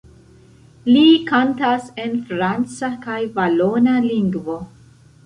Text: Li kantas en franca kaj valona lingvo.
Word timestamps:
Li 0.93 1.03
kantas 1.27 1.85
en 2.03 2.15
franca 2.31 2.89
kaj 3.05 3.19
valona 3.37 3.95
lingvo. 4.07 4.57